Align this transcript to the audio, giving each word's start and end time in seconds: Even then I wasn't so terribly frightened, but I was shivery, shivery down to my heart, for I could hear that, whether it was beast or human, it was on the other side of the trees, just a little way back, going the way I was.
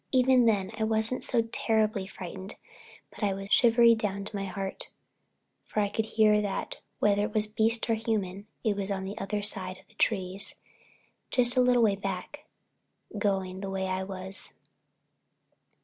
Even 0.11 0.47
then 0.47 0.71
I 0.79 0.83
wasn't 0.83 1.23
so 1.23 1.43
terribly 1.51 2.07
frightened, 2.07 2.55
but 3.11 3.23
I 3.23 3.35
was 3.35 3.49
shivery, 3.51 3.89
shivery 3.89 3.93
down 3.95 4.25
to 4.25 4.35
my 4.35 4.45
heart, 4.45 4.89
for 5.67 5.79
I 5.79 5.89
could 5.89 6.05
hear 6.07 6.41
that, 6.41 6.77
whether 6.97 7.21
it 7.21 7.35
was 7.35 7.45
beast 7.45 7.87
or 7.87 7.93
human, 7.93 8.47
it 8.63 8.75
was 8.75 8.89
on 8.89 9.03
the 9.03 9.15
other 9.19 9.43
side 9.43 9.77
of 9.77 9.87
the 9.87 9.93
trees, 9.93 10.59
just 11.29 11.55
a 11.55 11.61
little 11.61 11.83
way 11.83 11.95
back, 11.97 12.45
going 13.19 13.59
the 13.61 13.69
way 13.69 13.85
I 13.87 14.01
was. 14.03 14.55